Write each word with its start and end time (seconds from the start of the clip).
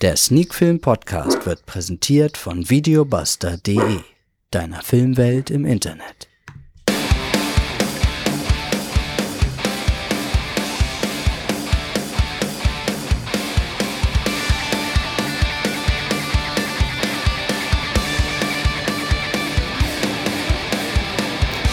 Der 0.00 0.16
Sneakfilm 0.16 0.78
Podcast 0.78 1.44
wird 1.44 1.66
präsentiert 1.66 2.36
von 2.36 2.70
videobuster.de, 2.70 3.98
deiner 4.52 4.80
Filmwelt 4.80 5.50
im 5.50 5.66
Internet. 5.66 6.28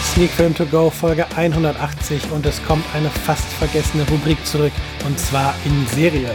Sneak 0.02 0.30
Film 0.32 0.52
to 0.52 0.66
Go 0.66 0.90
Folge 0.90 1.30
180 1.36 2.32
und 2.32 2.44
es 2.44 2.60
kommt 2.64 2.84
eine 2.92 3.08
fast 3.08 3.46
vergessene 3.52 4.04
Rubrik 4.08 4.44
zurück 4.44 4.72
und 5.06 5.16
zwar 5.16 5.54
in 5.64 5.86
Serie. 5.94 6.34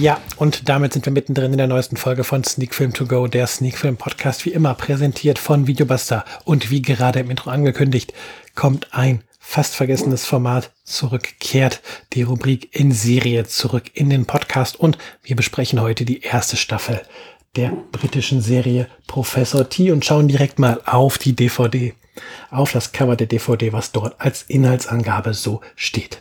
Ja, 0.00 0.20
und 0.36 0.68
damit 0.68 0.92
sind 0.92 1.06
wir 1.06 1.12
mittendrin 1.12 1.52
in 1.52 1.58
der 1.58 1.66
neuesten 1.66 1.96
Folge 1.96 2.24
von 2.24 2.42
Sneak 2.42 2.74
Film 2.74 2.92
to 2.92 3.06
Go, 3.06 3.28
der 3.28 3.46
Sneak 3.46 3.78
Film 3.78 3.96
Podcast, 3.96 4.44
wie 4.44 4.50
immer 4.50 4.74
präsentiert 4.74 5.38
von 5.38 5.66
Videobuster. 5.66 6.24
Und 6.44 6.70
wie 6.70 6.82
gerade 6.82 7.20
im 7.20 7.30
Intro 7.30 7.50
angekündigt, 7.50 8.12
kommt 8.54 8.88
ein 8.92 9.22
fast 9.38 9.76
vergessenes 9.76 10.24
Format 10.24 10.72
zurückkehrt, 10.84 11.82
die 12.14 12.22
Rubrik 12.22 12.74
in 12.74 12.90
Serie 12.90 13.44
zurück 13.44 13.84
in 13.94 14.10
den 14.10 14.26
Podcast 14.26 14.80
und 14.80 14.98
wir 15.22 15.36
besprechen 15.36 15.80
heute 15.80 16.04
die 16.04 16.22
erste 16.22 16.56
Staffel 16.56 17.02
der 17.54 17.70
britischen 17.92 18.40
Serie 18.40 18.88
Professor 19.06 19.68
T 19.68 19.92
und 19.92 20.04
schauen 20.04 20.28
direkt 20.28 20.58
mal 20.58 20.80
auf 20.86 21.18
die 21.18 21.36
DVD, 21.36 21.94
auf 22.50 22.72
das 22.72 22.92
Cover 22.92 23.14
der 23.14 23.28
DVD, 23.28 23.72
was 23.72 23.92
dort 23.92 24.20
als 24.20 24.42
Inhaltsangabe 24.42 25.34
so 25.34 25.60
steht. 25.76 26.18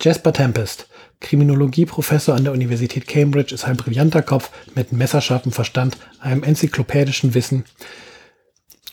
Jasper 0.00 0.32
Tempest, 0.32 0.88
Kriminologieprofessor 1.20 2.34
an 2.34 2.44
der 2.44 2.52
Universität 2.52 3.06
Cambridge, 3.06 3.54
ist 3.54 3.64
ein 3.64 3.76
brillanter 3.76 4.22
Kopf 4.22 4.50
mit 4.74 4.92
messerscharfem 4.92 5.52
Verstand, 5.52 5.96
einem 6.20 6.42
enzyklopädischen 6.42 7.34
Wissen, 7.34 7.64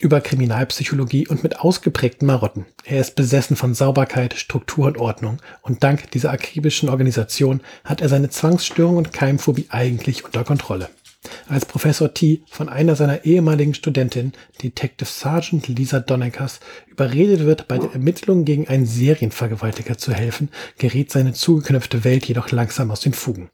über 0.02 0.20
Kriminalpsychologie 0.20 1.28
und 1.28 1.44
mit 1.44 1.60
ausgeprägten 1.60 2.26
Marotten. 2.26 2.66
Er 2.84 3.00
ist 3.00 3.16
besessen 3.16 3.56
von 3.56 3.74
Sauberkeit, 3.74 4.34
Struktur 4.34 4.88
und 4.88 4.98
Ordnung 4.98 5.38
und 5.62 5.84
dank 5.84 6.10
dieser 6.12 6.32
akribischen 6.32 6.90
Organisation 6.90 7.62
hat 7.84 8.02
er 8.02 8.10
seine 8.10 8.30
Zwangsstörung 8.30 8.98
und 8.98 9.14
Keimphobie 9.14 9.68
eigentlich 9.70 10.26
unter 10.26 10.44
Kontrolle. 10.44 10.90
Als 11.48 11.66
Professor 11.66 12.14
T 12.14 12.44
von 12.50 12.70
einer 12.70 12.96
seiner 12.96 13.26
ehemaligen 13.26 13.74
Studentinnen, 13.74 14.34
Detective 14.64 15.10
Sergeant 15.10 15.68
Lisa 15.68 16.00
Donneckers, 16.00 16.62
überredet 16.88 17.42
wird, 17.46 17.68
bei 17.68 17.78
der 17.78 17.92
Ermittlung 17.92 18.46
gegen 18.46 18.68
einen 18.68 18.86
Serienvergewaltiger 18.86 19.98
zu 19.98 20.14
helfen, 20.14 20.50
gerät 20.78 21.12
seine 21.12 21.34
zugeknöpfte 21.34 22.04
Welt 22.04 22.26
jedoch 22.26 22.52
langsam 22.52 22.90
aus 22.90 23.02
den 23.02 23.14
Fugen. 23.14 23.50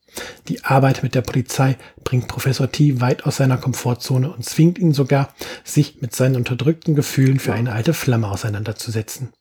Die 0.47 0.63
Arbeit 0.63 1.03
mit 1.03 1.15
der 1.15 1.21
Polizei 1.21 1.75
bringt 2.03 2.27
Professor 2.27 2.71
T 2.71 3.01
weit 3.01 3.25
aus 3.25 3.37
seiner 3.37 3.57
Komfortzone 3.57 4.31
und 4.31 4.45
zwingt 4.45 4.77
ihn 4.79 4.93
sogar, 4.93 5.33
sich 5.63 6.01
mit 6.01 6.15
seinen 6.15 6.35
unterdrückten 6.35 6.95
Gefühlen 6.95 7.39
für 7.39 7.53
eine 7.53 7.73
alte 7.73 7.93
Flamme 7.93 8.29
auseinanderzusetzen. 8.29 9.33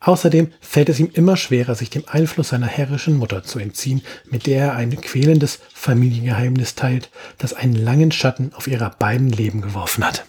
Außerdem 0.00 0.52
fällt 0.60 0.88
es 0.88 0.98
ihm 0.98 1.10
immer 1.12 1.36
schwerer, 1.36 1.74
sich 1.74 1.90
dem 1.90 2.04
Einfluss 2.08 2.48
seiner 2.48 2.66
herrischen 2.66 3.16
Mutter 3.16 3.44
zu 3.44 3.58
entziehen, 3.58 4.02
mit 4.24 4.46
der 4.46 4.66
er 4.66 4.74
ein 4.74 5.00
quälendes 5.00 5.60
Familiengeheimnis 5.72 6.74
teilt, 6.74 7.10
das 7.38 7.54
einen 7.54 7.74
langen 7.74 8.10
Schatten 8.10 8.52
auf 8.54 8.66
ihrer 8.66 8.90
beiden 8.90 9.30
Leben 9.30 9.60
geworfen 9.60 10.04
hat. 10.04 10.24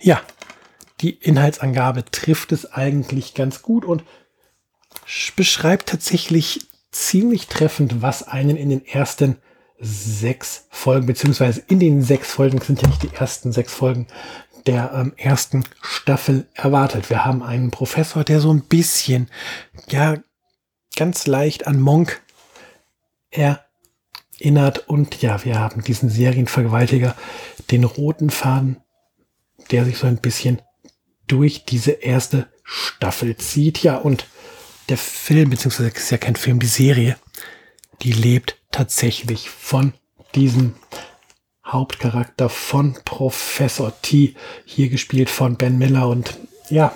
Ja, 0.00 0.20
die 1.00 1.10
Inhaltsangabe 1.10 2.04
trifft 2.04 2.52
es 2.52 2.72
eigentlich 2.72 3.34
ganz 3.34 3.62
gut 3.62 3.84
und 3.84 4.04
beschreibt 5.34 5.88
tatsächlich 5.88 6.66
ziemlich 6.90 7.48
treffend, 7.48 8.00
was 8.02 8.22
einen 8.22 8.56
in 8.56 8.70
den 8.70 8.86
ersten 8.86 9.36
sechs 9.78 10.66
Folgen, 10.70 11.06
beziehungsweise 11.06 11.62
in 11.68 11.80
den 11.80 12.02
sechs 12.02 12.30
Folgen, 12.30 12.60
sind 12.60 12.80
ja 12.80 12.88
nicht 12.88 13.02
die 13.02 13.14
ersten 13.14 13.52
sechs 13.52 13.74
Folgen, 13.74 14.06
der 14.66 14.92
ähm, 14.94 15.12
ersten 15.16 15.64
Staffel 15.80 16.48
erwartet. 16.54 17.10
Wir 17.10 17.24
haben 17.24 17.42
einen 17.42 17.70
Professor, 17.70 18.24
der 18.24 18.40
so 18.40 18.52
ein 18.52 18.62
bisschen, 18.62 19.30
ja, 19.88 20.16
ganz 20.96 21.26
leicht 21.26 21.66
an 21.66 21.80
Monk 21.80 22.22
erinnert. 23.30 24.88
Und 24.88 25.22
ja, 25.22 25.44
wir 25.44 25.58
haben 25.58 25.82
diesen 25.82 26.10
Serienvergewaltiger, 26.10 27.14
den 27.70 27.84
roten 27.84 28.30
Faden, 28.30 28.78
der 29.70 29.84
sich 29.84 29.98
so 29.98 30.06
ein 30.06 30.18
bisschen 30.18 30.62
durch 31.26 31.64
diese 31.64 31.92
erste 31.92 32.48
Staffel 32.64 33.36
zieht. 33.36 33.82
Ja, 33.82 33.96
und 33.96 34.26
der 34.88 34.98
Film, 34.98 35.50
beziehungsweise 35.50 35.90
ist 35.90 36.10
ja 36.10 36.18
kein 36.18 36.36
Film, 36.36 36.60
die 36.60 36.66
Serie, 36.66 37.16
die 38.02 38.12
lebt 38.12 38.56
tatsächlich 38.70 39.50
von 39.50 39.92
diesem 40.34 40.74
Hauptcharakter 41.66 42.48
von 42.48 42.96
Professor 43.04 43.92
T, 44.00 44.34
hier 44.64 44.88
gespielt 44.88 45.28
von 45.28 45.56
Ben 45.56 45.78
Miller 45.78 46.08
und 46.08 46.38
ja. 46.70 46.92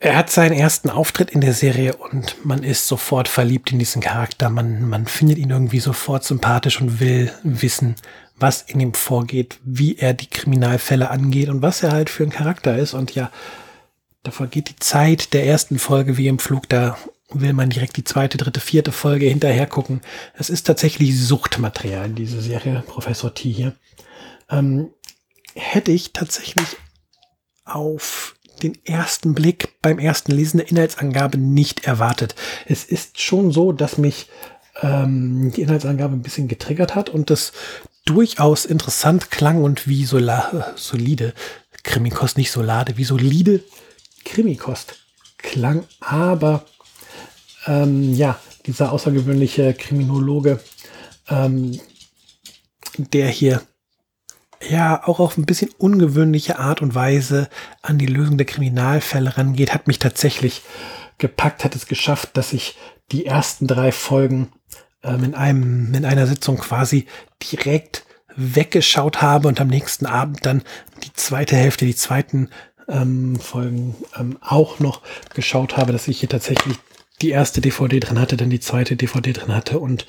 Er 0.00 0.16
hat 0.16 0.30
seinen 0.30 0.54
ersten 0.54 0.90
Auftritt 0.90 1.30
in 1.30 1.42
der 1.42 1.52
Serie 1.52 1.94
und 1.94 2.44
man 2.44 2.64
ist 2.64 2.88
sofort 2.88 3.28
verliebt 3.28 3.70
in 3.70 3.78
diesen 3.78 4.02
Charakter. 4.02 4.50
Man, 4.50 4.88
man 4.88 5.06
findet 5.06 5.38
ihn 5.38 5.50
irgendwie 5.50 5.78
sofort 5.78 6.24
sympathisch 6.24 6.80
und 6.80 6.98
will 6.98 7.30
wissen, 7.44 7.94
was 8.34 8.62
in 8.62 8.80
ihm 8.80 8.94
vorgeht, 8.94 9.60
wie 9.62 9.96
er 9.98 10.12
die 10.12 10.28
Kriminalfälle 10.28 11.08
angeht 11.08 11.48
und 11.48 11.62
was 11.62 11.84
er 11.84 11.92
halt 11.92 12.10
für 12.10 12.24
ein 12.24 12.30
Charakter 12.30 12.76
ist. 12.76 12.94
Und 12.94 13.14
ja, 13.14 13.30
da 14.24 14.32
vergeht 14.32 14.70
die 14.70 14.76
Zeit 14.76 15.32
der 15.34 15.46
ersten 15.46 15.78
Folge 15.78 16.16
wie 16.16 16.26
im 16.26 16.40
Flug. 16.40 16.68
Da 16.68 16.98
will 17.34 17.52
man 17.52 17.70
direkt 17.70 17.96
die 17.96 18.04
zweite, 18.04 18.38
dritte, 18.38 18.60
vierte 18.60 18.92
Folge 18.92 19.26
hinterher 19.26 19.66
gucken. 19.66 20.00
Es 20.34 20.50
ist 20.50 20.66
tatsächlich 20.66 21.18
Suchtmaterial, 21.18 22.10
diese 22.10 22.40
Serie, 22.40 22.82
Professor 22.86 23.34
T 23.34 23.50
hier. 23.50 23.74
Ähm, 24.50 24.90
hätte 25.54 25.92
ich 25.92 26.12
tatsächlich 26.12 26.76
auf 27.64 28.34
den 28.62 28.78
ersten 28.84 29.34
Blick 29.34 29.80
beim 29.82 29.98
ersten 29.98 30.32
Lesen 30.32 30.58
der 30.58 30.68
Inhaltsangabe 30.68 31.38
nicht 31.38 31.84
erwartet. 31.86 32.34
Es 32.66 32.84
ist 32.84 33.20
schon 33.20 33.50
so, 33.50 33.72
dass 33.72 33.98
mich 33.98 34.28
ähm, 34.82 35.52
die 35.54 35.62
Inhaltsangabe 35.62 36.14
ein 36.14 36.22
bisschen 36.22 36.48
getriggert 36.48 36.94
hat 36.94 37.10
und 37.10 37.30
das 37.30 37.52
durchaus 38.04 38.64
interessant 38.64 39.30
klang 39.30 39.62
und 39.62 39.88
wie 39.88 40.04
sola 40.04 40.72
solide 40.76 41.34
Krimikost, 41.82 42.36
nicht 42.36 42.52
solade, 42.52 42.96
wie 42.96 43.04
solide 43.04 43.62
Krimikost 44.24 44.94
klang, 45.38 45.84
aber 46.00 46.64
ähm, 47.66 48.12
ja, 48.14 48.38
dieser 48.66 48.92
außergewöhnliche 48.92 49.74
Kriminologe, 49.74 50.60
ähm, 51.28 51.78
der 52.96 53.28
hier 53.28 53.62
ja 54.68 55.02
auch 55.06 55.18
auf 55.18 55.36
ein 55.36 55.46
bisschen 55.46 55.70
ungewöhnliche 55.78 56.58
Art 56.58 56.82
und 56.82 56.94
Weise 56.94 57.48
an 57.82 57.98
die 57.98 58.06
Lösung 58.06 58.36
der 58.36 58.46
Kriminalfälle 58.46 59.36
rangeht, 59.36 59.74
hat 59.74 59.86
mich 59.86 59.98
tatsächlich 59.98 60.62
gepackt, 61.18 61.64
hat 61.64 61.74
es 61.74 61.86
geschafft, 61.86 62.36
dass 62.36 62.52
ich 62.52 62.76
die 63.10 63.26
ersten 63.26 63.66
drei 63.66 63.92
Folgen 63.92 64.52
ähm, 65.02 65.24
in 65.24 65.34
einem, 65.34 65.92
in 65.94 66.04
einer 66.04 66.26
Sitzung 66.26 66.58
quasi 66.58 67.06
direkt 67.52 68.04
weggeschaut 68.34 69.20
habe 69.20 69.48
und 69.48 69.60
am 69.60 69.68
nächsten 69.68 70.06
Abend 70.06 70.46
dann 70.46 70.62
die 71.04 71.12
zweite 71.12 71.56
Hälfte, 71.56 71.84
die 71.84 71.96
zweiten 71.96 72.48
ähm, 72.88 73.38
Folgen 73.38 73.94
ähm, 74.18 74.38
auch 74.40 74.78
noch 74.78 75.02
geschaut 75.34 75.76
habe, 75.76 75.92
dass 75.92 76.08
ich 76.08 76.20
hier 76.20 76.28
tatsächlich 76.28 76.76
die 77.22 77.30
erste 77.30 77.60
DVD 77.60 78.00
drin 78.00 78.18
hatte, 78.18 78.36
dann 78.36 78.50
die 78.50 78.60
zweite 78.60 78.96
DVD 78.96 79.32
drin 79.32 79.54
hatte 79.54 79.78
und 79.78 80.06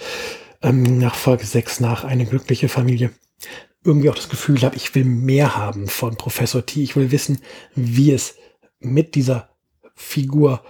ähm, 0.61 0.97
nach 0.97 1.15
Folge 1.15 1.45
6 1.45 1.79
nach 1.79 2.03
eine 2.03 2.25
glückliche 2.25 2.69
Familie 2.69 3.11
irgendwie 3.83 4.09
auch 4.09 4.15
das 4.15 4.29
Gefühl 4.29 4.61
habe, 4.61 4.75
ich 4.75 4.95
will 4.95 5.03
mehr 5.03 5.57
haben 5.57 5.87
von 5.87 6.15
Professor 6.15 6.65
T. 6.65 6.81
Ich 6.81 6.95
will 6.95 7.11
wissen, 7.11 7.41
wie 7.75 8.11
es 8.11 8.35
mit 8.79 9.15
dieser 9.15 9.49
Figur 9.93 10.63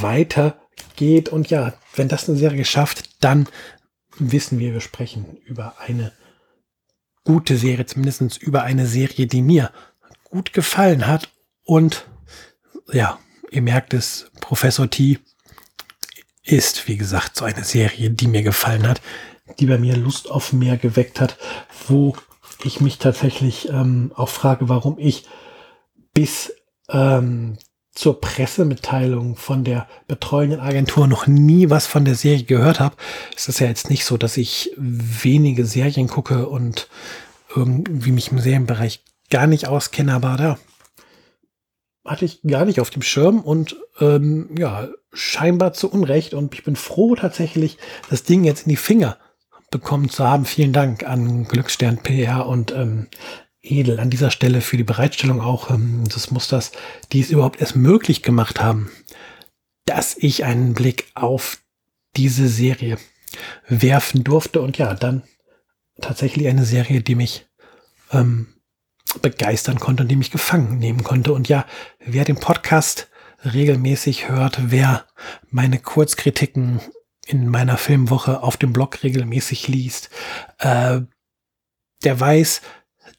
weitergeht. 0.00 1.28
Und 1.28 1.50
ja, 1.50 1.74
wenn 1.94 2.08
das 2.08 2.28
eine 2.28 2.38
Serie 2.38 2.58
geschafft, 2.58 3.10
dann 3.20 3.48
wissen 4.18 4.58
wir, 4.58 4.72
wir 4.72 4.80
sprechen 4.80 5.38
über 5.44 5.80
eine 5.80 6.12
gute 7.24 7.56
Serie, 7.56 7.86
zumindest 7.86 8.40
über 8.40 8.62
eine 8.62 8.86
Serie, 8.86 9.26
die 9.26 9.42
mir 9.42 9.72
gut 10.24 10.52
gefallen 10.52 11.08
hat. 11.08 11.30
Und 11.64 12.06
ja, 12.92 13.18
ihr 13.50 13.62
merkt 13.62 13.92
es, 13.92 14.30
Professor 14.40 14.88
T 14.88 15.18
ist, 16.46 16.88
wie 16.88 16.96
gesagt, 16.96 17.36
so 17.36 17.44
eine 17.44 17.64
Serie, 17.64 18.10
die 18.10 18.28
mir 18.28 18.42
gefallen 18.42 18.88
hat, 18.88 19.02
die 19.58 19.66
bei 19.66 19.78
mir 19.78 19.96
Lust 19.96 20.30
auf 20.30 20.52
mehr 20.52 20.76
geweckt 20.76 21.20
hat, 21.20 21.36
wo 21.88 22.16
ich 22.64 22.80
mich 22.80 22.98
tatsächlich 22.98 23.68
ähm, 23.68 24.12
auch 24.14 24.28
frage, 24.28 24.68
warum 24.68 24.98
ich 24.98 25.24
bis 26.14 26.52
ähm, 26.88 27.58
zur 27.92 28.20
Pressemitteilung 28.20 29.36
von 29.36 29.64
der 29.64 29.88
betreuenden 30.06 30.60
Agentur 30.60 31.06
noch 31.06 31.26
nie 31.26 31.70
was 31.70 31.86
von 31.86 32.04
der 32.04 32.14
Serie 32.14 32.44
gehört 32.44 32.78
habe. 32.78 32.96
Es 33.34 33.48
ist 33.48 33.58
ja 33.58 33.66
jetzt 33.66 33.90
nicht 33.90 34.04
so, 34.04 34.16
dass 34.16 34.36
ich 34.36 34.70
wenige 34.76 35.64
Serien 35.64 36.06
gucke 36.06 36.48
und 36.48 36.88
irgendwie 37.54 38.12
mich 38.12 38.30
im 38.30 38.38
Serienbereich 38.38 39.02
gar 39.30 39.46
nicht 39.46 39.66
auskenne, 39.66 40.14
aber 40.14 40.36
da 40.36 40.58
hatte 42.04 42.24
ich 42.24 42.42
gar 42.42 42.64
nicht 42.64 42.80
auf 42.80 42.90
dem 42.90 43.02
Schirm 43.02 43.40
und 43.40 43.76
ähm, 43.98 44.50
ja, 44.56 44.88
scheinbar 45.16 45.72
zu 45.72 45.90
Unrecht. 45.90 46.34
Und 46.34 46.54
ich 46.54 46.64
bin 46.64 46.76
froh 46.76 47.14
tatsächlich, 47.16 47.78
das 48.10 48.22
Ding 48.22 48.44
jetzt 48.44 48.66
in 48.66 48.70
die 48.70 48.76
Finger 48.76 49.18
bekommen 49.70 50.08
zu 50.08 50.24
haben. 50.24 50.44
Vielen 50.44 50.72
Dank 50.72 51.04
an 51.04 51.44
Glücksstern 51.44 51.98
PR 51.98 52.46
und 52.46 52.72
ähm, 52.72 53.08
Edel 53.62 53.98
an 53.98 54.10
dieser 54.10 54.30
Stelle 54.30 54.60
für 54.60 54.76
die 54.76 54.84
Bereitstellung 54.84 55.40
auch 55.40 55.70
ähm, 55.70 56.04
des 56.04 56.30
Musters, 56.30 56.72
die 57.12 57.20
es 57.20 57.30
überhaupt 57.30 57.60
erst 57.60 57.76
möglich 57.76 58.22
gemacht 58.22 58.60
haben, 58.60 58.90
dass 59.84 60.16
ich 60.16 60.44
einen 60.44 60.74
Blick 60.74 61.10
auf 61.14 61.58
diese 62.16 62.48
Serie 62.48 62.98
werfen 63.68 64.22
durfte. 64.22 64.60
Und 64.60 64.78
ja, 64.78 64.94
dann 64.94 65.22
tatsächlich 66.00 66.46
eine 66.46 66.64
Serie, 66.64 67.00
die 67.00 67.14
mich 67.14 67.46
ähm, 68.12 68.48
begeistern 69.22 69.80
konnte 69.80 70.02
und 70.02 70.08
die 70.08 70.16
mich 70.16 70.30
gefangen 70.30 70.78
nehmen 70.78 71.02
konnte. 71.02 71.32
Und 71.32 71.48
ja, 71.48 71.66
wer 72.04 72.24
den 72.24 72.36
Podcast 72.36 73.08
regelmäßig 73.54 74.28
hört, 74.28 74.70
wer 74.70 75.06
meine 75.50 75.78
Kurzkritiken 75.78 76.80
in 77.26 77.48
meiner 77.48 77.76
Filmwoche 77.76 78.42
auf 78.42 78.56
dem 78.56 78.72
Blog 78.72 79.02
regelmäßig 79.02 79.68
liest, 79.68 80.10
äh, 80.58 81.00
der 82.04 82.20
weiß, 82.20 82.62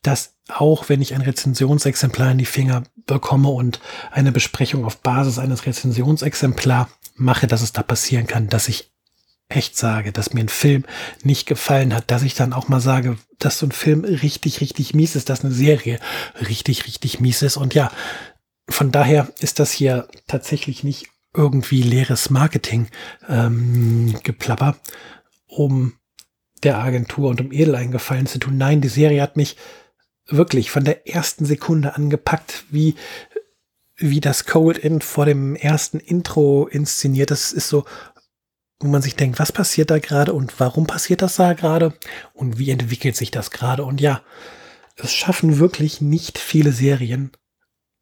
dass 0.02 0.36
auch 0.48 0.88
wenn 0.90 1.02
ich 1.02 1.14
ein 1.14 1.22
Rezensionsexemplar 1.22 2.32
in 2.32 2.38
die 2.38 2.46
Finger 2.46 2.84
bekomme 3.06 3.50
und 3.50 3.82
eine 4.12 4.32
Besprechung 4.32 4.86
auf 4.86 4.98
Basis 4.98 5.40
eines 5.40 5.66
Rezensionsexemplars 5.66 6.88
mache, 7.16 7.48
dass 7.48 7.62
es 7.62 7.74
da 7.74 7.84
passieren 7.84 8.28
kann, 8.28 8.48
dass 8.48 8.70
ich 8.70 8.92
echt 9.50 9.78
sage, 9.78 10.12
dass 10.12 10.34
mir 10.34 10.42
ein 10.42 10.50
Film 10.50 10.84
nicht 11.24 11.48
gefallen 11.48 11.94
hat, 11.94 12.12
dass 12.12 12.24
ich 12.24 12.36
dann 12.36 12.54
auch 12.54 12.68
mal 12.68 12.82
sage, 12.82 13.18
dass 13.40 13.60
so 13.60 13.66
ein 13.66 13.72
Film 13.72 14.04
richtig, 14.04 14.62
richtig 14.62 14.94
mies 14.94 15.16
ist, 15.16 15.30
dass 15.30 15.44
eine 15.44 15.54
Serie 15.54 16.00
richtig, 16.40 16.86
richtig 16.86 17.20
mies 17.20 17.42
ist. 17.42 17.58
Und 17.58 17.74
ja, 17.74 17.92
von 18.70 18.92
daher 18.92 19.32
ist 19.40 19.60
das 19.60 19.72
hier 19.72 20.08
tatsächlich 20.28 20.84
nicht 20.84 21.08
irgendwie 21.34 21.82
leeres 21.82 22.30
Marketing 22.30 22.88
ähm, 23.28 24.16
geplapper, 24.24 24.78
um 25.48 25.94
der 26.64 26.80
Agentur 26.80 27.30
und 27.30 27.42
um 27.42 27.52
Edel 27.52 27.76
einen 27.76 27.92
Gefallen 27.92 28.26
zu 28.26 28.40
tun. 28.40 28.58
Nein, 28.58 28.82
die 28.82 28.88
Serie 28.88 29.22
hat 29.22 29.38
mich 29.38 29.56
wirklich 30.28 30.72
von 30.72 30.84
der 30.84 31.08
ersten 31.08 31.46
Sekunde 31.46 31.96
angepackt, 31.96 32.66
wie 32.70 32.96
wie 34.00 34.20
das 34.20 34.46
Cold 34.46 34.84
End 34.84 35.04
vor 35.04 35.26
dem 35.26 35.56
ersten 35.56 36.00
Intro 36.00 36.68
inszeniert. 36.68 37.32
Das 37.32 37.52
ist 37.52 37.70
so 37.70 37.86
wo 38.80 38.88
man 38.88 39.02
sich 39.02 39.16
denkt, 39.16 39.40
was 39.40 39.52
passiert 39.52 39.90
da 39.90 40.00
gerade 40.00 40.34
und 40.34 40.60
warum 40.60 40.86
passiert 40.86 41.22
das 41.22 41.38
da 41.38 41.54
gerade 41.54 41.94
und 42.34 42.60
wie 42.60 42.70
entwickelt 42.70 43.16
sich 43.16 43.32
das 43.32 43.52
gerade. 43.52 43.84
Und 43.84 44.02
ja, 44.02 44.22
es 44.96 45.14
schaffen 45.14 45.60
wirklich 45.60 46.02
nicht 46.02 46.38
viele 46.38 46.72
Serien, 46.72 47.32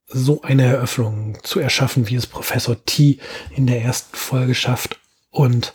so 0.08 0.42
eine 0.42 0.66
Eröffnung 0.66 1.38
zu 1.44 1.60
erschaffen, 1.60 2.08
wie 2.08 2.16
es 2.16 2.28
Professor 2.28 2.84
T 2.86 3.20
in 3.56 3.68
der 3.68 3.82
ersten 3.82 4.16
Folge 4.16 4.56
schafft. 4.56 5.00
Und 5.32 5.74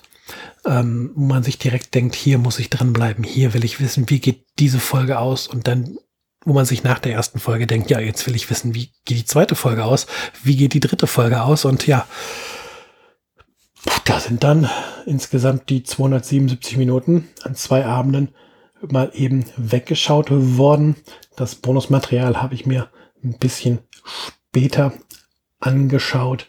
ähm, 0.65 1.13
wo 1.15 1.25
man 1.25 1.43
sich 1.43 1.59
direkt 1.59 1.95
denkt, 1.95 2.15
hier 2.15 2.39
muss 2.39 2.59
ich 2.59 2.71
dranbleiben, 2.71 3.25
hier 3.25 3.55
will 3.55 3.65
ich 3.65 3.81
wissen, 3.81 4.09
wie 4.09 4.21
geht 4.21 4.45
diese 4.59 4.81
Folge 4.81 5.19
aus 5.19 5.49
und 5.49 5.67
dann 5.67 5.99
wo 6.47 6.55
man 6.55 6.65
sich 6.65 6.83
nach 6.83 6.99
der 6.99 7.13
ersten 7.13 7.39
Folge 7.39 7.67
denkt, 7.67 7.91
ja, 7.91 8.01
jetzt 8.01 8.27
will 8.27 8.35
ich 8.35 8.49
wissen, 8.49 8.75
wie 8.75 8.93
geht 9.05 9.19
die 9.19 9.25
zweite 9.27 9.55
Folge 9.55 9.85
aus, 9.85 10.07
wie 10.43 10.57
geht 10.57 10.73
die 10.73 10.81
dritte 10.81 11.07
Folge 11.07 11.43
aus 11.43 11.67
und 11.67 11.87
ja, 11.87 12.07
da 14.05 14.21
sind 14.21 14.43
dann 14.43 14.69
insgesamt 15.07 15.69
die 15.69 15.83
277 15.83 16.77
Minuten 16.77 17.29
an 17.43 17.55
zwei 17.55 17.85
Abenden 17.85 18.35
mal 18.89 19.11
eben 19.15 19.45
weggeschaut 19.57 20.29
worden. 20.31 20.97
Das 21.37 21.55
Bonusmaterial 21.57 22.41
habe 22.41 22.55
ich 22.55 22.67
mir 22.67 22.89
ein 23.23 23.39
bisschen 23.39 23.81
später 24.05 24.93
angeschaut. 25.59 26.47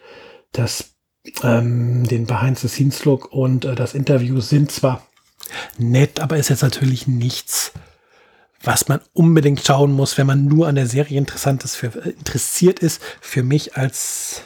Das, 0.52 0.96
ähm, 1.44 2.08
den 2.08 2.26
Behind-the-Scenes-Look 2.26 3.32
und 3.32 3.66
äh, 3.66 3.76
das 3.76 3.94
Interview 3.94 4.42
sind 4.42 4.72
zwar 4.72 5.08
nett, 5.78 6.20
aber 6.20 6.38
ist 6.38 6.50
jetzt 6.50 6.64
natürlich 6.64 7.08
nichts, 7.08 7.72
was 8.64 8.88
man 8.88 9.02
unbedingt 9.14 9.66
schauen 9.66 9.92
muss, 9.92 10.18
wenn 10.18 10.28
man 10.28 10.46
nur 10.46 10.68
an 10.68 10.76
der 10.76 10.88
Serie 10.88 11.18
interessant 11.18 11.64
ist, 11.64 11.76
für, 11.76 11.88
äh, 12.06 12.12
interessiert 12.12 12.80
ist. 12.80 13.02
Für 13.22 13.44
mich 13.44 13.76
als 13.78 14.44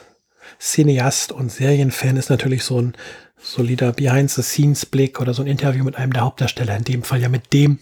Cineast 0.60 1.32
und 1.32 1.52
Serienfan 1.52 2.18
ist 2.18 2.30
natürlich 2.30 2.64
so 2.64 2.82
ein 2.82 2.94
solider 3.46 3.92
Behind-the-Scenes-Blick 3.92 5.22
oder 5.22 5.34
so 5.34 5.44
ein 5.44 5.48
Interview 5.48 5.84
mit 5.84 5.96
einem 5.96 6.14
der 6.14 6.24
Hauptdarsteller. 6.24 6.76
In 6.76 6.84
dem 6.84 7.04
Fall 7.04 7.22
ja 7.22 7.30
mit 7.30 7.54
dem 7.54 7.80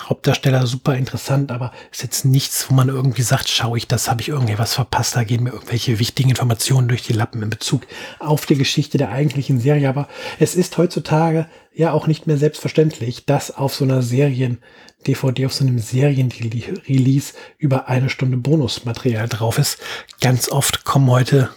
Hauptdarsteller 0.00 0.66
super 0.66 0.96
interessant, 0.96 1.52
aber 1.52 1.72
ist 1.92 2.02
jetzt 2.02 2.24
nichts, 2.24 2.68
wo 2.68 2.74
man 2.74 2.88
irgendwie 2.88 3.22
sagt, 3.22 3.48
schaue 3.48 3.78
ich 3.78 3.86
das, 3.86 4.10
habe 4.10 4.20
ich 4.20 4.28
irgendwie 4.28 4.58
was 4.58 4.74
verpasst, 4.74 5.14
da 5.14 5.22
gehen 5.22 5.44
mir 5.44 5.52
irgendwelche 5.52 5.98
wichtigen 5.98 6.30
Informationen 6.30 6.88
durch 6.88 7.02
die 7.02 7.12
Lappen 7.12 7.42
in 7.42 7.50
Bezug 7.50 7.82
auf 8.18 8.46
die 8.46 8.56
Geschichte 8.56 8.98
der 8.98 9.10
eigentlichen 9.10 9.60
Serie. 9.60 9.88
Aber 9.88 10.08
es 10.40 10.56
ist 10.56 10.76
heutzutage 10.76 11.46
ja 11.72 11.92
auch 11.92 12.06
nicht 12.06 12.26
mehr 12.26 12.38
selbstverständlich, 12.38 13.26
dass 13.26 13.56
auf 13.56 13.74
so 13.74 13.84
einer 13.84 14.02
Serien 14.02 14.58
DVD, 15.06 15.46
auf 15.46 15.54
so 15.54 15.64
einem 15.64 15.78
Serien-Release 15.78 17.34
über 17.58 17.88
eine 17.88 18.10
Stunde 18.10 18.38
Bonusmaterial 18.38 19.28
drauf 19.28 19.58
ist. 19.58 19.78
Ganz 20.20 20.50
oft 20.50 20.84
kommen 20.84 21.08
heute 21.08 21.50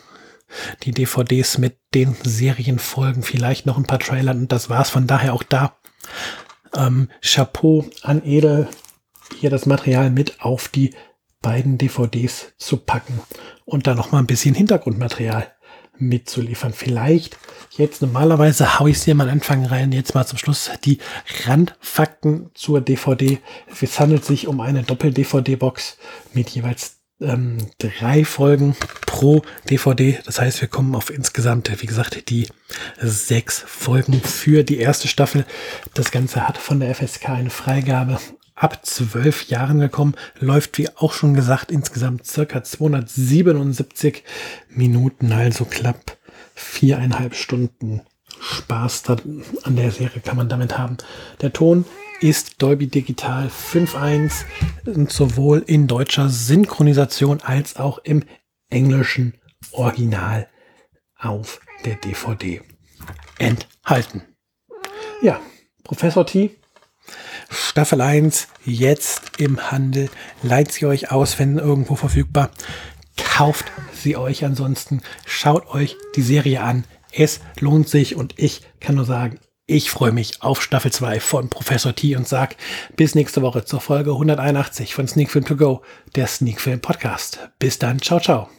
die 0.83 0.91
DVDs 0.91 1.57
mit 1.57 1.77
den 1.93 2.15
Serienfolgen, 2.23 3.23
vielleicht 3.23 3.65
noch 3.65 3.77
ein 3.77 3.85
paar 3.85 3.99
Trailer 3.99 4.31
und 4.31 4.51
das 4.51 4.69
war's. 4.69 4.89
Von 4.89 5.07
daher 5.07 5.33
auch 5.33 5.43
da 5.43 5.77
ähm, 6.75 7.09
Chapeau 7.21 7.85
an 8.01 8.23
Edel, 8.23 8.67
hier 9.39 9.49
das 9.49 9.65
Material 9.65 10.09
mit 10.09 10.41
auf 10.41 10.67
die 10.67 10.93
beiden 11.41 11.77
DVDs 11.77 12.53
zu 12.57 12.77
packen 12.77 13.21
und 13.65 13.87
da 13.87 13.95
noch 13.95 14.11
mal 14.11 14.19
ein 14.19 14.27
bisschen 14.27 14.55
Hintergrundmaterial 14.55 15.47
mitzuliefern. 15.97 16.73
Vielleicht 16.73 17.37
jetzt 17.77 18.01
normalerweise 18.01 18.79
haue 18.79 18.89
ich 18.89 18.97
es 18.97 19.03
hier 19.03 19.15
mal 19.15 19.29
Anfang 19.29 19.65
rein, 19.65 19.91
jetzt 19.91 20.15
mal 20.15 20.25
zum 20.25 20.37
Schluss 20.37 20.71
die 20.83 20.99
Randfakten 21.45 22.51
zur 22.53 22.81
DVD. 22.81 23.39
Es 23.81 23.99
handelt 23.99 24.25
sich 24.25 24.47
um 24.47 24.59
eine 24.61 24.83
Doppel-DVD-Box 24.83 25.97
mit 26.33 26.49
jeweils 26.49 26.98
ähm, 27.21 27.57
drei 27.77 28.25
Folgen 28.25 28.75
pro 29.05 29.41
DVD. 29.69 30.19
Das 30.25 30.39
heißt, 30.39 30.61
wir 30.61 30.67
kommen 30.67 30.95
auf 30.95 31.09
insgesamt, 31.09 31.69
wie 31.81 31.85
gesagt, 31.85 32.29
die 32.29 32.47
sechs 33.01 33.59
Folgen 33.65 34.21
für 34.21 34.63
die 34.63 34.77
erste 34.79 35.07
Staffel. 35.07 35.45
Das 35.93 36.11
Ganze 36.11 36.47
hat 36.47 36.57
von 36.57 36.79
der 36.79 36.93
FSK 36.95 37.29
eine 37.29 37.49
Freigabe 37.49 38.19
ab 38.55 38.85
zwölf 38.85 39.43
Jahren 39.47 39.79
gekommen, 39.79 40.15
läuft 40.39 40.77
wie 40.77 40.89
auch 40.97 41.13
schon 41.13 41.33
gesagt 41.33 41.71
insgesamt 41.71 42.25
circa 42.25 42.63
277 42.63 44.23
Minuten, 44.69 45.31
also 45.31 45.65
knapp 45.65 46.17
viereinhalb 46.55 47.35
Stunden 47.35 48.01
Spaß 48.41 49.03
an 49.63 49.75
der 49.75 49.91
Serie 49.91 50.21
kann 50.21 50.37
man 50.37 50.49
damit 50.49 50.77
haben. 50.77 50.97
Der 51.41 51.53
Ton 51.53 51.85
ist 52.21 52.61
Dolby 52.61 52.87
Digital 52.87 53.47
5.1 53.47 55.09
sowohl 55.09 55.63
in 55.65 55.87
deutscher 55.87 56.29
Synchronisation 56.29 57.41
als 57.41 57.77
auch 57.77 57.99
im 57.99 58.23
englischen 58.69 59.33
Original 59.71 60.47
auf 61.17 61.59
der 61.85 61.95
DVD 61.95 62.61
enthalten. 63.37 64.23
Ja, 65.21 65.39
Professor 65.83 66.25
T. 66.25 66.55
Staffel 67.49 68.01
1 68.01 68.47
jetzt 68.63 69.39
im 69.39 69.71
Handel. 69.71 70.09
Leiht 70.43 70.71
sie 70.71 70.85
euch 70.85 71.11
aus, 71.11 71.39
wenn 71.39 71.57
irgendwo 71.57 71.95
verfügbar. 71.95 72.51
Kauft 73.17 73.71
sie 73.93 74.15
euch 74.15 74.45
ansonsten. 74.45 75.01
Schaut 75.25 75.67
euch 75.67 75.97
die 76.15 76.21
Serie 76.21 76.61
an. 76.61 76.85
Es 77.11 77.39
lohnt 77.59 77.89
sich 77.89 78.15
und 78.15 78.33
ich 78.37 78.61
kann 78.79 78.95
nur 78.95 79.05
sagen, 79.05 79.39
ich 79.65 79.91
freue 79.91 80.11
mich 80.11 80.41
auf 80.41 80.63
Staffel 80.63 80.91
2 80.91 81.19
von 81.19 81.49
Professor 81.49 81.93
T 81.93 82.15
und 82.15 82.27
sag 82.27 82.55
bis 82.95 83.13
nächste 83.13 83.43
Woche 83.43 83.65
zur 83.65 83.81
Folge 83.81 84.11
181 84.11 84.95
von 84.95 85.07
Sneak 85.07 85.29
Film 85.29 85.45
To 85.45 85.55
Go, 85.55 85.81
der 86.15 86.25
Sneak 86.25 86.59
Film 86.59 86.79
Podcast. 86.79 87.49
Bis 87.59 87.77
dann, 87.77 88.01
ciao, 88.01 88.19
ciao. 88.19 88.49